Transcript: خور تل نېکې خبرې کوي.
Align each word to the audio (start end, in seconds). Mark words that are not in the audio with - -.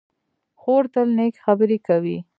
خور 0.61 0.83
تل 0.93 1.07
نېکې 1.17 1.39
خبرې 1.45 1.77
کوي. 1.87 2.17